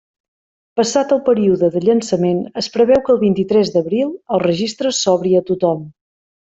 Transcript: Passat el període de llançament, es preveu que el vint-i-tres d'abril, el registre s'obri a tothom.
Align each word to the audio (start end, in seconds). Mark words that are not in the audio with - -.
Passat 0.79 1.13
el 1.15 1.21
període 1.27 1.69
de 1.75 1.83
llançament, 1.83 2.41
es 2.63 2.71
preveu 2.79 3.05
que 3.05 3.15
el 3.17 3.21
vint-i-tres 3.27 3.75
d'abril, 3.79 4.13
el 4.39 4.45
registre 4.49 4.97
s'obri 5.05 5.41
a 5.43 5.47
tothom. 5.53 5.91